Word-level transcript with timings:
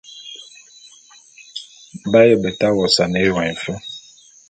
B'aye 2.11 2.35
beta 2.41 2.67
wosane 2.75 3.17
éyon 3.21 3.41
éfe. 3.51 3.73